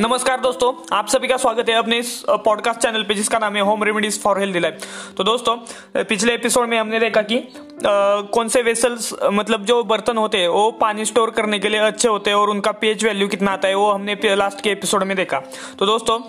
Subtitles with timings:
[0.00, 3.60] नमस्कार दोस्तों, आप सभी का स्वागत है अपने इस पॉडकास्ट चैनल पे जिसका नाम है
[3.60, 4.78] home remedies for health life
[5.16, 5.56] तो दोस्तों
[6.04, 7.38] पिछले एपिसोड में हमने देखा कि
[7.78, 12.08] कौन से वेसल्स मतलब जो बर्तन होते हैं, वो पानी स्टोर करने के लिए अच्छे
[12.08, 15.16] होते हैं और उनका पेज वैल्यू कितना आता है, वो हमने लास्ट के एपिसोड में
[15.16, 15.40] देखा।
[15.78, 16.20] तो दोस्तों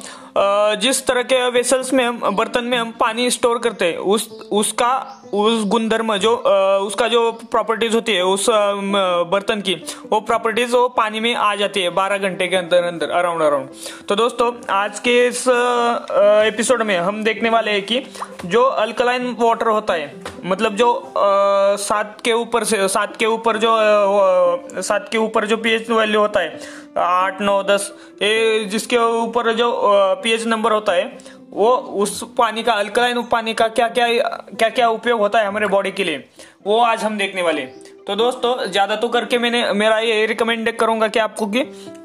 [0.80, 4.92] जिस तरह के वेसल्स में हम, बर्तन में हम पानी स्टोर करते हैं, उस, उसका,
[5.34, 6.36] उस गुणधर्म जो
[6.86, 9.74] उसका जो प्रॉपर्टीज़ होती है, उस बर्तन की,
[10.12, 13.70] वो प्रॉपर्टीज़ वो पानी में आ जाती है बारह घंटे के अंदर अंदर अराउंड अराउंड
[14.10, 18.04] तो दोस्तों, आज के इस एपिसोड में हम देखने वाले हैं कि
[18.46, 20.14] जो अल्कलाइन वाटर होता है
[20.48, 21.14] मतलब जो
[21.80, 23.72] सात के ऊपर से, सात के ऊपर जो
[24.82, 26.60] सात के ऊपर जो पीएच वैल्यू होता है,
[26.98, 29.72] आठ, नौ, दस, ये जिसके ऊपर जो
[30.24, 31.06] पीएच नंबर होता है,
[31.52, 34.08] वो उस पानी का अल्कलाइन पानी का क्या क्या
[34.54, 36.24] क्या क्या उपयोग होता है हमारे बॉडी के लिए,
[36.68, 37.66] वो आज हम देखने वाले
[38.08, 41.64] तो दोस्तों, ज़्यादा तो करके मैंने, मेरा ये रिकमेंड करूँगा कि आपको कि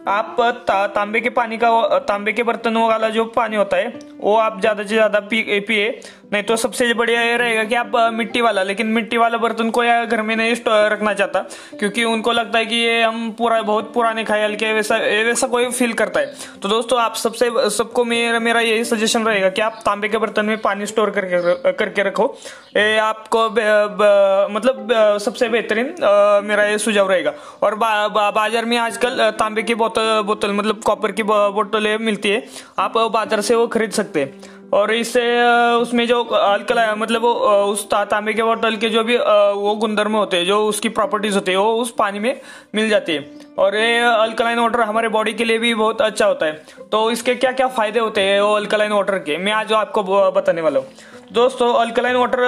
[0.09, 0.37] आप
[0.67, 4.61] ता, तांबे के पानी का तांबे के बर्तनों वाला जो पानी होता है वो आप
[4.61, 6.01] ज़्यादा से ज़्यादा पिए।
[6.33, 9.83] नहीं तो सबसे बढ़िया ये रहेगा कि आप मिट्टी वाला लेकिन मिट्टी वाला बर्तन को
[9.85, 11.41] या घर में नहीं रखना चाहता
[11.79, 15.69] क्योंकि उनको लगता है कि ये हम पूरा बहुत पुराने ख्याल के वैसा वैसा कोई
[15.71, 19.81] फील करता है। तो दोस्तों आप सबसे सबको मेरा मेरा यही सजेशन रहेगा कि आप
[19.87, 22.27] तांबे के बर्तन में पानी स्टोर करके करके रखो।
[22.77, 25.95] ये आपको ब, ब, मतलब सबसे बेहतरीन
[26.49, 31.23] मेरा ये सुझाव रहेगा। और बाज़ार में आजकल तांबे की बोतल बोतल मतलब कॉपर की
[31.23, 32.43] बोतल मिलती है।
[32.79, 35.23] आप बाज़ार से वो खरीद सकते हैं। और इससे
[35.75, 40.45] उसमें जो अल्कला मतलब उस तांबे के बोतल के जो भी वो गुणधर्म होते हैं,
[40.47, 42.41] जो उसकी प्रॉपर्टीज़ होती है, वो उस पानी में
[42.75, 46.47] मिल जाती है। और ये अल्कलाइन वाटर हमारे बॉडी के लिए भी बहुत अच्छा होता
[46.47, 46.53] है।
[46.93, 49.37] तो इसके क्या क्या फ़ायदे होते हैं वो अल्कलाइन वाटर के?
[49.39, 50.87] मैं आज आपको बताने वाला हूँ।
[51.33, 52.41] दोस्तों अल्कलाइन वाटर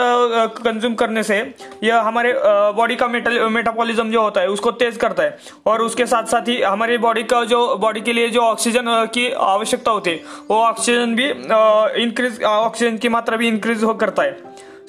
[0.56, 1.36] कंज्यूम करने से
[1.84, 2.32] यह हमारे
[2.76, 6.60] बॉडी का मेटाबॉलिज्म जो होता है, उसको तेज करता है। और उसके साथ साथ ही
[6.62, 11.14] हमारी बॉडी का जो बॉडी के लिए जो ऑक्सीजन की आवश्यकता होती है, वो ऑक्सीजन
[11.16, 11.30] भी
[12.02, 14.36] इंक्रीज ऑक्सीजन की मात्रा भी इंक्रीज हो करता है।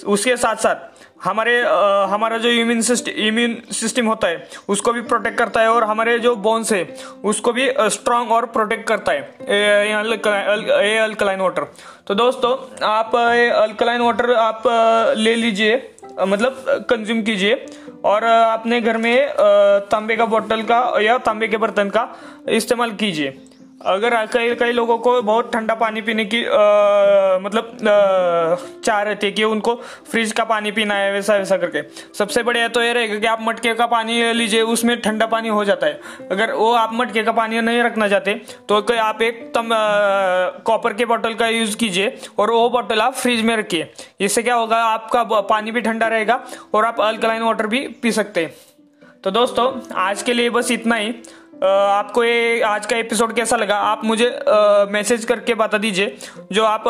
[0.08, 5.02] उसके साथ साथ हमारे आ, हमारा जो इम्यून सिस्टम इम्यून सिस्टम होता है उसको भी
[5.02, 6.84] प्रोटेक्ट करता है और हमारे जो बोन्स है
[7.24, 11.64] उसको भी स्ट्रांग और प्रोटेक्ट करता है। ये अल्कलाइन वाटर
[12.08, 12.54] तो दोस्तों
[12.86, 14.64] आप अल्कलाइन वाटर आप
[15.18, 15.82] ले लीजिए
[16.22, 17.66] मतलब कंज्यूम कीजिए।
[18.06, 19.28] और अपने घर में
[19.92, 22.08] तांबे का बोतल का या तांबे के बर्तन का
[22.50, 23.30] इस्तेमाल कीजिए।
[23.82, 27.78] अगर कई कई लोगों को बहुत ठंडा पानी पीने की आ, मतलब
[28.86, 29.74] चाह रहती है कि उनको
[30.12, 31.82] फ्रिज का पानी पीना है वैसा वैसा करके।
[32.18, 35.64] सबसे बढ़िया तो ये रहेगा कि आप मटके का पानी लीजिए उसमें ठंडा पानी हो
[35.66, 36.00] जाता है।
[36.32, 38.34] अगर वो आप मटके का पानी नहीं रखना चाहते
[38.70, 39.70] तो आप एक तम
[40.66, 44.56] कॉपर के बॉटल का यूज़ कीजिए और वो बॉटल आप फ्रिज में रखिए। इससे क्या
[44.56, 46.44] होगा आपका पानी भी ठंडा रहेगा
[46.74, 48.56] और आप अल्कलाइन वाटर भी पी सकते हैं।
[49.24, 51.14] तो दोस्तों आज के लिए बस इतना ही।
[51.64, 53.76] आपको ये आज का एपिसोड कैसा लगा?
[53.82, 54.28] आप मुझे
[54.92, 56.16] मैसेज करके बता दीजिए।
[56.52, 56.84] जो आप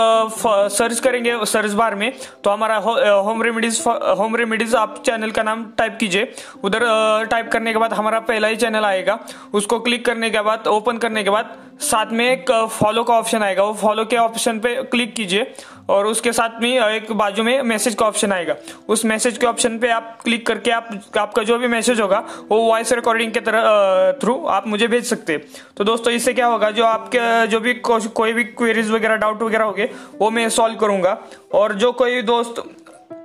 [0.72, 2.12] सर्च करेंगे सर्च बार में
[2.44, 3.84] तो हमारा हो, होम रेमेडीज
[4.20, 6.34] होम रेमेडीज आप चैनल का नाम टाइप कीजिए।
[6.64, 6.86] उधर
[7.32, 9.20] टाइप करने के बाद हमारा पहला ही चैनल आएगा।
[9.54, 13.44] उसको क्लिक करने के बाद ओपन करने के बाद साथ में एक फॉलो का ऑप्शन
[13.44, 15.54] आएगा। वो फॉलो के ऑप्शन पे क्लिक कीजिए।
[15.90, 18.56] और उसके साथ में एक बाजू में मैसेज का ऑप्शन आएगा।
[18.90, 22.60] उस मैसेज के ऑप्शन पे आप क्लिक करके आप आपका जो भी मैसेज होगा वो
[22.60, 25.42] वॉइस रिकॉर्डिंग के तरह थ्रू आप मुझे भेज सकते हैं।
[25.78, 29.44] तो दोस्तों इससे क्या होगा जो आपके जो भी को, कोई भी क्वेरीज वगैरह डाउट
[29.44, 31.18] वगैरह होंगे वो मैं सॉल्व करूँगा।
[31.54, 32.64] और जो कोई दोस्त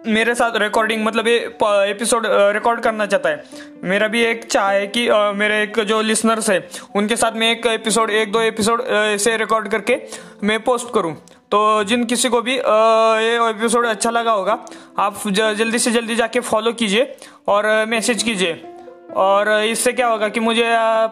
[0.06, 3.44] मेरे साथ रिकॉर्डिंग मतलब ये एपिसोड रिकॉर्ड करना चाहता है
[3.84, 6.58] मेरा भी एक चाह है कि मेरे एक जो लिसनर्स है
[6.96, 8.82] उनके साथ मैं एक एपिसोड एक दो एपिसोड
[9.18, 9.98] से रिकॉर्ड करके
[10.42, 11.14] मैं पोस्ट करूँ।
[11.52, 14.58] तो जिन किसी को भी ये एपिसोड अच्छा लगा होगा,
[14.98, 17.16] आप जल्दी से जल्दी जाके फॉलो कीजिए
[17.48, 18.62] और मैसेज कीजिए।
[19.16, 20.64] और इससे क्या होगा कि मुझे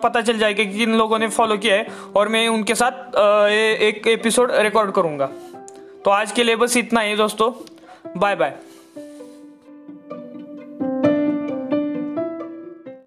[0.03, 3.17] पता चल जाएगा कि किन लोगों ने फॉलो किया है और मैं उनके साथ
[3.51, 5.27] एक एपिसोड रिकॉर्ड करूँगा।
[6.05, 7.53] तो आज के लिए बस इतना ही दोस्तों।
[8.17, 8.55] Bye bye